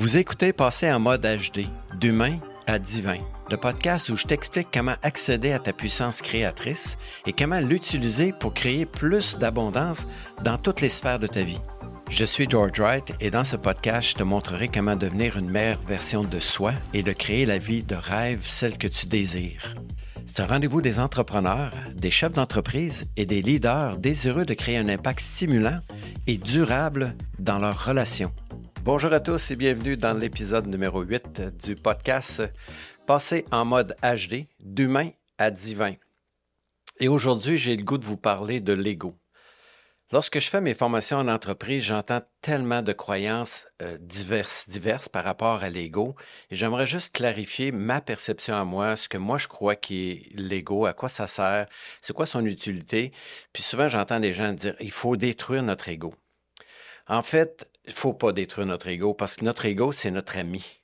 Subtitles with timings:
[0.00, 1.66] Vous écoutez Passer en mode HD,
[2.00, 3.18] d'humain à divin,
[3.50, 8.54] le podcast où je t'explique comment accéder à ta puissance créatrice et comment l'utiliser pour
[8.54, 10.06] créer plus d'abondance
[10.42, 11.60] dans toutes les sphères de ta vie.
[12.08, 15.82] Je suis George Wright et dans ce podcast, je te montrerai comment devenir une meilleure
[15.82, 19.74] version de soi et de créer la vie de rêve, celle que tu désires.
[20.24, 24.88] C'est un rendez-vous des entrepreneurs, des chefs d'entreprise et des leaders désireux de créer un
[24.88, 25.80] impact stimulant
[26.26, 28.32] et durable dans leurs relations.
[28.82, 32.42] Bonjour à tous et bienvenue dans l'épisode numéro 8 du podcast
[33.06, 35.94] Passer en mode HD, d'humain à divin.
[36.98, 39.14] Et aujourd'hui, j'ai le goût de vous parler de l'ego.
[40.12, 45.24] Lorsque je fais mes formations en entreprise, j'entends tellement de croyances euh, diverses, diverses par
[45.24, 46.16] rapport à l'ego.
[46.50, 50.38] Et j'aimerais juste clarifier ma perception à moi, ce que moi je crois qui est
[50.40, 51.68] l'ego, à quoi ça sert,
[52.00, 53.12] c'est quoi son utilité.
[53.52, 56.14] Puis souvent, j'entends les gens dire il faut détruire notre ego.
[57.06, 60.80] En fait, il faut pas détruire notre ego parce que notre ego, c'est notre ami.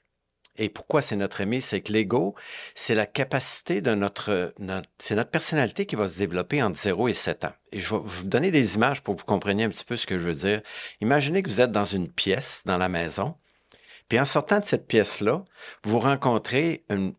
[0.59, 1.61] Et pourquoi c'est notre ami?
[1.61, 2.35] C'est que l'ego,
[2.75, 4.55] c'est la capacité de notre,
[4.99, 7.53] c'est notre personnalité qui va se développer entre 0 et 7 ans.
[7.73, 10.07] Et je vais vous donner des images pour que vous compreniez un petit peu ce
[10.07, 10.63] que je veux dire.
[11.01, 13.35] Imaginez que vous êtes dans une pièce, dans la maison,
[14.09, 15.45] puis en sortant de cette pièce-là,
[15.83, 17.13] vous rencontrez une,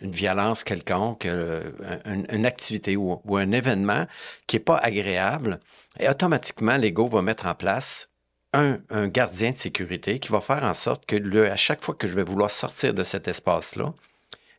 [0.00, 1.70] violence quelconque, euh,
[2.04, 4.06] une, activité ou, ou, un événement
[4.48, 5.60] qui n'est pas agréable,
[6.00, 8.08] et automatiquement, l'ego va mettre en place
[8.52, 12.08] un, gardien de sécurité qui va faire en sorte que le, à chaque fois que
[12.08, 13.94] je vais vouloir sortir de cet espace-là,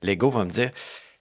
[0.02, 0.72] l'ego va me dire,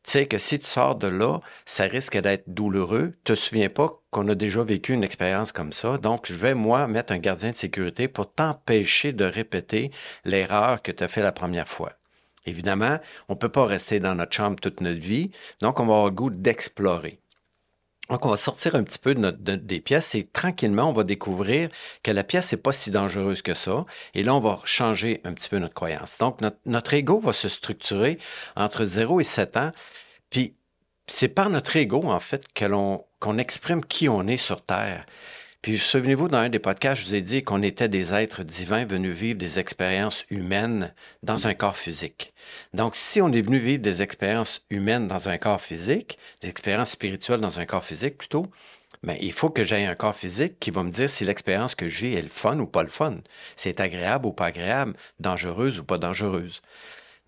[0.04, 3.14] tu sais que si tu sors de là, ça risque d'être douloureux.
[3.22, 5.96] Te souviens pas qu'on a déjà vécu une expérience comme ça.
[5.96, 9.92] Donc, je vais, moi, mettre un gardien de sécurité pour t'empêcher de répéter
[10.24, 11.92] l'erreur que tu as fait la première fois.
[12.46, 12.98] Évidemment,
[13.28, 15.30] on peut pas rester dans notre chambre toute notre vie.
[15.60, 17.21] Donc, on va avoir le goût d'explorer.
[18.10, 21.70] Donc, on va sortir un petit peu de des pièces et tranquillement, on va découvrir
[22.02, 23.86] que la pièce n'est pas si dangereuse que ça.
[24.14, 26.18] Et là, on va changer un petit peu notre croyance.
[26.18, 28.18] Donc, notre, ego va se structurer
[28.56, 29.72] entre 0 et 7 ans.
[30.30, 30.54] Puis,
[31.06, 35.06] c'est par notre ego, en fait, qu'on exprime qui on est sur Terre.
[35.62, 38.84] Puis souvenez-vous, dans un des podcasts, je vous ai dit qu'on était des êtres divins
[38.84, 40.92] venus vivre des expériences humaines
[41.22, 42.34] dans un corps physique.
[42.74, 46.90] Donc, si on est venu vivre des expériences humaines dans un corps physique, des expériences
[46.90, 48.48] spirituelles dans un corps physique plutôt,
[49.04, 51.86] mais il faut que j'aie un corps physique qui va me dire si l'expérience que
[51.86, 53.18] j'ai est le fun ou pas le fun,
[53.54, 56.60] c'est agréable ou pas agréable, dangereuse ou pas dangereuse.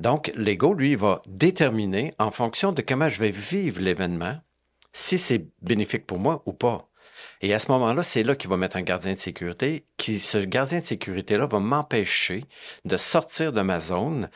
[0.01, 4.41] Donc, l'ego, lui, va déterminer en fonction de comment je vais vivre l'événement,
[4.93, 6.89] si c'est bénéfique pour moi ou pas.
[7.41, 10.39] Et à ce moment-là, c'est là qu'il va mettre un gardien de sécurité, qui, ce
[10.39, 12.45] gardien de sécurité-là va m'empêcher
[12.85, 14.31] de sortir de ma zone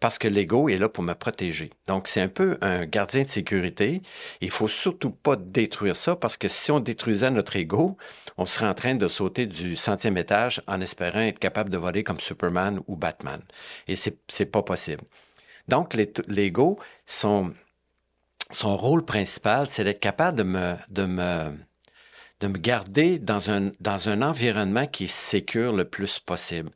[0.00, 1.70] parce que l'ego est là pour me protéger.
[1.86, 4.02] Donc, c'est un peu un gardien de sécurité.
[4.40, 7.96] Il faut surtout pas détruire ça parce que si on détruisait notre ego,
[8.36, 12.04] on serait en train de sauter du centième étage en espérant être capable de voler
[12.04, 13.40] comme Superman ou Batman.
[13.88, 15.02] Et c'est, c'est pas possible.
[15.68, 15.94] Donc,
[16.28, 17.54] l'ego, son,
[18.50, 21.52] son rôle principal, c'est d'être capable de me, de me,
[22.40, 26.70] de me garder dans un, dans un environnement qui est sécure le plus possible.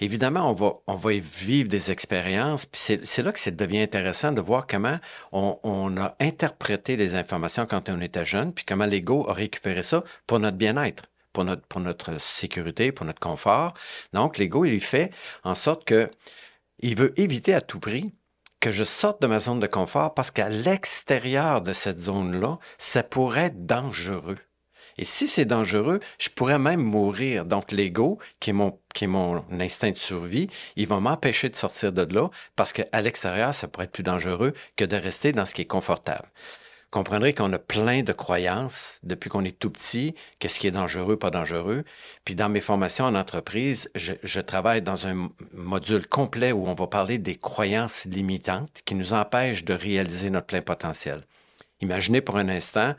[0.00, 4.32] Évidemment, on va, on va vivre des expériences, puis c'est là que ça devient intéressant
[4.32, 4.98] de voir comment
[5.32, 10.04] on, a interprété les informations quand on était jeune, puis comment l'ego a récupéré ça
[10.26, 11.04] pour notre bien-être.
[11.32, 13.74] Pour notre, pour notre sécurité, pour notre confort.
[14.14, 15.12] Donc, l'ego, il fait
[15.44, 16.10] en sorte que
[16.78, 18.14] il veut éviter à tout prix
[18.60, 23.02] que je sorte de ma zone de confort parce qu'à l'extérieur de cette zone-là, ça
[23.02, 24.38] pourrait être dangereux.
[24.98, 27.44] Et si c'est dangereux, je pourrais même mourir.
[27.44, 32.30] Donc l'ego, qui est mon instinct de survie, il va m'empêcher de sortir de là
[32.56, 35.66] parce qu'à l'extérieur, ça pourrait être plus dangereux que de rester dans ce qui est
[35.66, 36.28] confortable.
[36.90, 41.18] Comprendrez qu'on a plein de croyances depuis qu'on est tout petit, qu'est-ce qui est dangereux,
[41.18, 41.84] pas dangereux.
[42.24, 46.74] Puis dans mes formations en entreprise, je, je, travaille dans un module complet où on
[46.74, 51.26] va parler des croyances limitantes qui nous empêchent de réaliser notre plein potentiel.
[51.82, 52.94] Imaginez pour un instant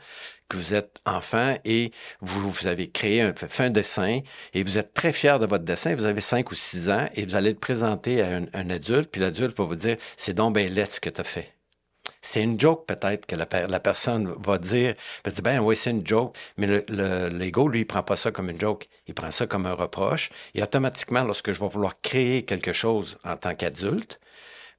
[0.48, 4.20] que vous êtes enfant et vous, avez créé un, fait un dessin
[4.54, 7.26] et vous êtes très fier de votre dessin, vous avez 5 ou 6 ans et
[7.26, 10.68] vous allez le présenter à un, adulte, puis l'adulte va vous dire c'est donc bien
[10.68, 11.54] lettre ce que tu as fait.
[12.22, 15.90] C'est une joke peut-être que la, la, personne va dire, va dire ben oui c'est
[15.90, 19.30] une joke, mais l'ego le, lui il prend pas ça comme une joke, il prend
[19.30, 20.30] ça comme un reproche.
[20.54, 24.18] Et automatiquement lorsque je vais vouloir créer quelque chose en tant qu'adulte,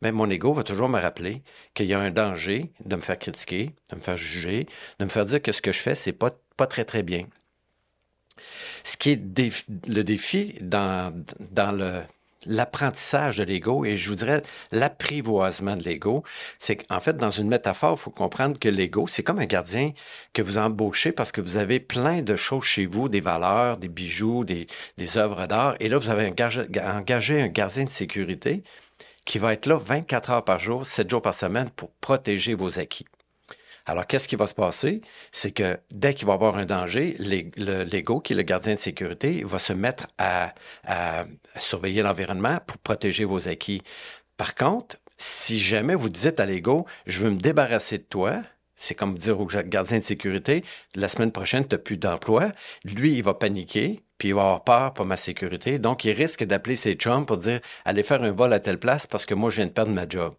[0.02, 1.44] mais mon ego va toujours me rappeler
[1.74, 4.68] qu'il y a un danger de me faire critiquer, de me faire juger,
[5.00, 7.26] de me faire dire que ce que je fais, c'est pas, pas très, très bien.
[8.84, 9.22] Ce qui est
[9.88, 11.14] le défi dans,
[12.46, 14.42] l'apprentissage de l'ego et je vous dirais
[14.72, 16.24] l'apprivoisement de l'ego.
[16.58, 19.92] C'est qu'en fait, dans une métaphore, il faut comprendre que l'ego, c'est comme un gardien
[20.32, 23.90] que vous embauchez parce que vous avez plein de choses chez vous, des valeurs, des
[23.90, 24.68] bijoux, des,
[24.98, 25.76] des œuvres d'art.
[25.82, 27.02] Et là, vous avez engagé un
[27.48, 28.64] gardien de sécurité
[29.30, 32.80] qui va être là 24 heures par jour, 7 jours par semaine pour protéger vos
[32.80, 33.06] acquis.
[33.86, 35.02] Alors, qu'est-ce qui va se passer?
[35.32, 38.80] C'est que dès qu'il va y avoir un danger, l'ego, qui est le gardien de
[38.80, 40.56] sécurité, va se mettre à,
[41.60, 43.84] surveiller l'environnement pour protéger vos acquis.
[44.36, 48.42] Par contre, si jamais vous dites à l'ego, je veux me débarrasser de toi,
[48.76, 50.64] c'est comme dire au gardien de sécurité,
[50.96, 52.52] la semaine prochaine, tu n'as plus d'emploi.
[52.84, 55.80] Lui, il va paniquer, puis il va avoir peur pour ma sécurité.
[55.80, 59.08] Donc, il risque d'appeler ses chums pour dire, allez faire un vol à telle place
[59.08, 60.36] parce que moi, je viens de perdre ma job.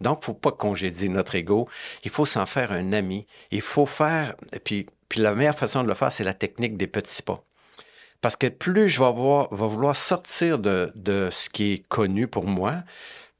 [0.00, 1.68] Donc, il ne faut pas congédier notre ego.
[2.04, 3.26] Il faut s'en faire un ami.
[3.50, 4.36] Il faut faire.
[4.64, 7.44] Puis, puis la meilleure façon de le faire, c'est la technique des petits pas.
[8.20, 9.10] Parce que plus je vais,
[9.50, 10.92] vouloir sortir de,
[11.30, 12.82] ce qui est connu pour moi,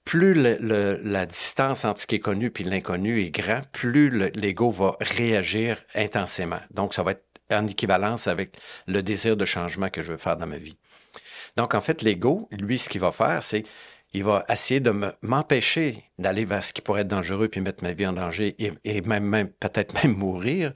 [0.05, 4.97] plus la distance entre ce qui est connu et l'inconnu est grand, plus l'ego va
[5.00, 6.61] réagir intensément.
[6.70, 8.56] Donc, ça va être en équivalence avec
[8.87, 10.76] le désir de changement que je veux faire dans ma vie.
[11.56, 13.64] Donc, en fait, l'ego, lui, ce qu'il va faire, c'est
[14.12, 17.93] il va essayer de m'empêcher d'aller vers ce qui pourrait être dangereux puis mettre ma
[17.93, 20.73] vie en danger et, même, peut-être même mourir.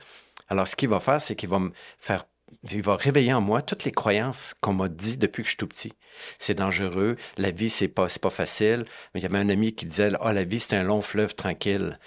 [0.49, 2.25] Alors, ce qu'il va faire, c'est qu'il va me faire
[2.73, 5.57] il va réveiller en moi toutes les croyances qu'on m'a dit depuis que je suis
[5.59, 5.93] tout petit.
[6.39, 8.85] C'est dangereux, la vie, c'est pas, pas facile.
[9.15, 11.99] Il y avait un ami qui disait, ah, la vie, c'est un long fleuve tranquille.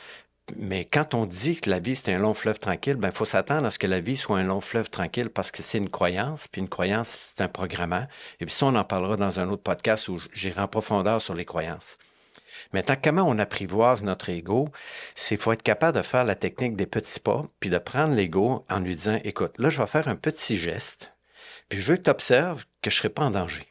[0.57, 3.25] Mais quand on dit que la vie, c'est un long fleuve tranquille, il ben, faut
[3.25, 5.89] s'attendre à ce que la vie soit un long fleuve tranquille parce que c'est une
[5.89, 8.07] croyance, puis une croyance, c'est un programme.
[8.39, 11.33] Et puis ça, on en parlera dans un autre podcast où j'irai en profondeur sur
[11.33, 11.97] les croyances.
[12.73, 14.69] Maintenant, comment on apprivoise notre ego?
[15.15, 18.65] C'est faut être capable de faire la technique des petits pas, puis de prendre l'ego
[18.69, 21.11] en lui disant, écoute, là, je vais faire un petit geste,
[21.69, 23.67] puis je veux que tu observes que je ne serai pas en danger.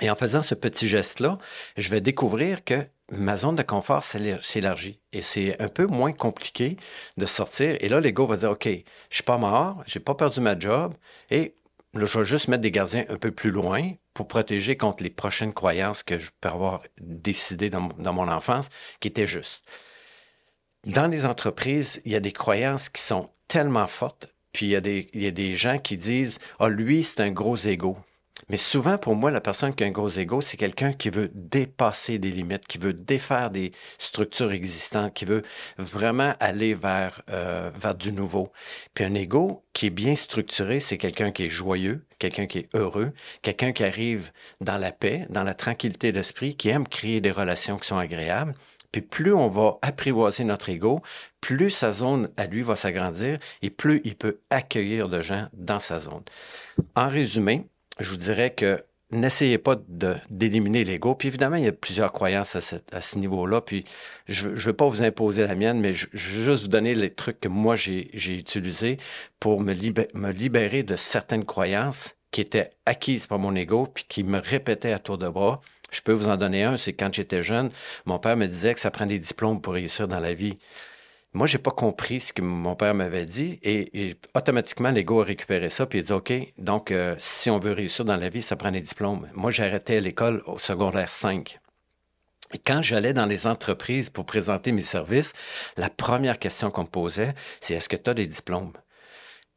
[0.00, 1.38] Et en faisant ce petit geste-là,
[1.76, 6.76] je vais découvrir que ma zone de confort s'élargit et c'est un peu moins compliqué
[7.16, 7.76] de sortir.
[7.80, 10.94] Et là, l'ego va dire, OK, je suis pas mort, j'ai pas perdu ma job
[11.30, 11.54] et
[11.94, 15.10] là, je vais juste mettre des gardiens un peu plus loin pour protéger contre les
[15.10, 18.68] prochaines croyances que je peux avoir décidées dans, mon enfance
[19.00, 19.62] qui étaient justes.
[20.84, 24.76] Dans les entreprises, il y a des croyances qui sont tellement fortes, puis il y
[24.76, 27.98] a des, il y a des gens qui disent, ah, lui, c'est un gros ego.
[28.48, 31.30] Mais souvent, pour moi, la personne qui a un gros ego, c'est quelqu'un qui veut
[31.34, 35.42] dépasser des limites, qui veut défaire des structures existantes, qui veut
[35.78, 38.50] vraiment aller vers, euh, du nouveau.
[38.94, 42.68] Puis un ego qui est bien structuré, c'est quelqu'un qui est joyeux, quelqu'un qui est
[42.74, 43.12] heureux,
[43.42, 47.78] quelqu'un qui arrive dans la paix, dans la tranquillité d'esprit, qui aime créer des relations
[47.78, 48.54] qui sont agréables.
[48.92, 51.00] Puis plus on va apprivoiser notre ego,
[51.40, 55.78] plus sa zone à lui va s'agrandir et plus il peut accueillir de gens dans
[55.78, 56.24] sa zone.
[56.96, 57.66] En résumé,
[58.00, 59.76] je vous dirais que n'essayez pas
[60.30, 61.14] d'éliminer l'ego.
[61.14, 63.60] Puis évidemment, il y a plusieurs croyances à, ce niveau-là.
[63.60, 63.84] Puis
[64.26, 67.12] je ne veux pas vous imposer la mienne, mais je, veux juste vous donner les
[67.12, 68.98] trucs que moi j'ai utilisés
[69.38, 69.74] pour me,
[70.14, 74.92] me libérer de certaines croyances qui étaient acquises par mon ego, puis qui me répétaient
[74.92, 75.60] à tour de bras.
[75.90, 77.70] Je peux vous en donner un, c'est quand j'étais jeune,
[78.06, 80.56] mon père me disait que ça prend des diplômes pour réussir dans la vie.
[81.32, 85.70] Moi, j'ai pas compris ce que mon père m'avait dit et, automatiquement, l'ego a récupéré
[85.70, 88.56] ça puis il dit OK, donc euh, si on veut réussir dans la vie, ça
[88.56, 89.28] prend des diplômes.
[89.34, 91.60] Moi, arrêté l'école au secondaire 5.
[92.52, 95.32] Et quand j'allais dans les entreprises pour présenter mes services,
[95.76, 98.72] la première question qu'on me posait, c'est est-ce que tu as des diplômes?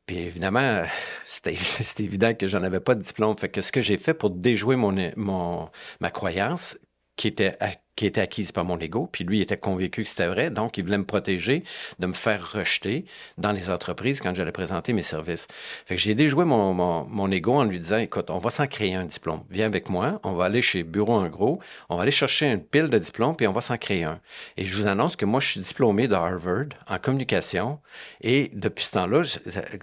[0.06, 0.84] Puis évidemment,
[1.24, 1.56] c'était
[2.04, 3.36] évident que j'en avais pas de diplôme.
[3.38, 5.70] Fait que ce que j'ai fait pour déjouer mon, mon,
[6.00, 6.78] ma croyance,
[7.16, 7.58] qui était
[7.96, 10.84] qui était acquise par mon ego, puis lui était convaincu que c'était vrai, donc il
[10.84, 11.64] voulait me protéger
[12.00, 13.06] de me faire rejeter
[13.38, 15.48] dans les entreprises quand j'allais présenter mes services.
[15.86, 18.66] Fait que j'ai déjoué mon, mon, mon, ego en lui disant, écoute, on va s'en
[18.66, 19.44] créer un diplôme.
[19.52, 22.64] Viens avec moi, on va aller chez Bureau en gros, on va aller chercher une
[22.64, 24.20] pile de diplômes, puis on va s'en créer un.
[24.58, 27.80] Et je vous annonce que moi, je suis diplômé de Harvard en communication,
[28.22, 29.22] et depuis ce temps-là,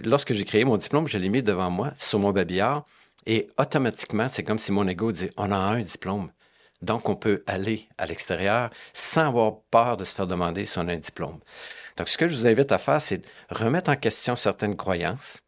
[0.01, 2.87] lorsque j'ai créé mon diplôme, je l'ai mis devant moi, sur mon babillard,
[3.27, 6.31] et automatiquement, c'est comme si mon ego dit, on a un diplôme.
[6.83, 10.89] Donc, on peut aller à l'extérieur sans avoir peur de se faire demander si on
[10.89, 11.41] a un diplôme.
[11.97, 15.41] Donc, ce que je vous invite à faire, c'est remettre en question certaines croyances,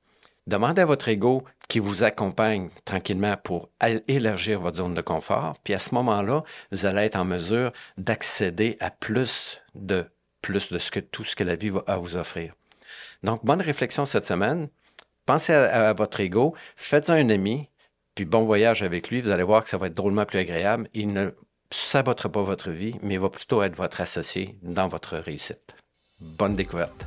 [0.47, 3.71] demander à votre ego qui vous accompagne tranquillement pour
[4.09, 8.77] élargir votre zone de confort, puis à ce moment-là, vous allez être en mesure d'accéder
[8.81, 10.07] à plus de
[10.43, 12.53] plus de tout ce que la vie va vous offrir.
[13.23, 14.69] Donc, bonne réflexion cette semaine.
[15.25, 17.71] Pensez à, à votre ego, faites-en un ami,
[18.15, 20.89] puis bon voyage avec lui, vous allez voir que ça va être drôlement plus agréable.
[20.93, 21.31] Il ne
[21.71, 25.75] sabotera pas votre vie, mais il va plutôt être votre associé dans votre réussite.
[26.21, 27.07] Bonne découverte.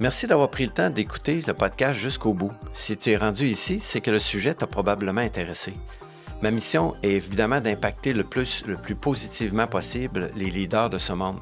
[0.00, 2.52] Merci d'avoir pris le temps d'écouter le podcast jusqu'au bout.
[2.72, 5.74] Si tu es rendu ici, c'est que le sujet t'a probablement intéressé.
[6.40, 11.12] Ma mission est évidemment d'impacter le plus, le plus positivement possible les leaders de ce
[11.12, 11.40] monde.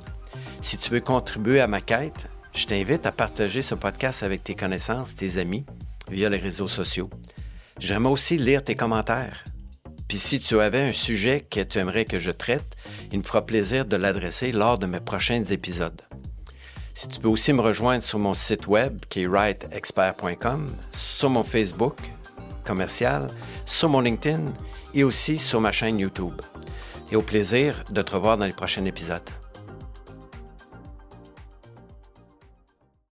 [0.62, 4.54] Si tu veux contribuer à ma quête, je t'invite à partager ce podcast avec tes
[4.54, 5.66] connaissances, tes amis,
[6.10, 7.10] via les réseaux sociaux.
[7.78, 9.44] J'aimerais aussi lire tes commentaires.
[10.08, 12.76] Puis si tu avais un sujet que tu aimerais que je traite,
[13.12, 16.00] il me fera plaisir de l'adresser lors de mes prochains épisodes.
[16.94, 21.44] Si tu peux aussi me rejoindre sur mon site web qui est writeexpert.com, sur mon
[21.44, 21.98] Facebook
[22.64, 23.26] commercial,
[23.66, 24.52] sur mon LinkedIn
[24.94, 26.40] et aussi sur ma chaîne YouTube.
[27.12, 29.28] Et au plaisir de te revoir dans les prochains épisodes.